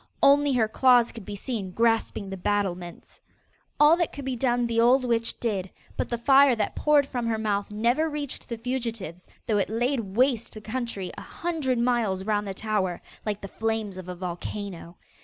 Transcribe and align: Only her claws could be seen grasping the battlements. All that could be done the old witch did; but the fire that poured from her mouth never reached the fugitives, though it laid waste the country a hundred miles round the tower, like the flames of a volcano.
Only 0.23 0.53
her 0.53 0.67
claws 0.67 1.11
could 1.11 1.25
be 1.25 1.35
seen 1.35 1.69
grasping 1.73 2.27
the 2.31 2.35
battlements. 2.35 3.21
All 3.79 3.95
that 3.97 4.11
could 4.11 4.25
be 4.25 4.35
done 4.35 4.65
the 4.65 4.81
old 4.81 5.05
witch 5.05 5.39
did; 5.39 5.69
but 5.95 6.09
the 6.09 6.17
fire 6.17 6.55
that 6.55 6.75
poured 6.75 7.05
from 7.05 7.27
her 7.27 7.37
mouth 7.37 7.71
never 7.71 8.09
reached 8.09 8.49
the 8.49 8.57
fugitives, 8.57 9.27
though 9.45 9.59
it 9.59 9.69
laid 9.69 9.99
waste 9.99 10.55
the 10.55 10.61
country 10.61 11.11
a 11.19 11.21
hundred 11.21 11.77
miles 11.77 12.23
round 12.23 12.47
the 12.47 12.55
tower, 12.55 12.99
like 13.27 13.41
the 13.41 13.47
flames 13.47 13.95
of 13.95 14.09
a 14.09 14.15
volcano. 14.15 14.97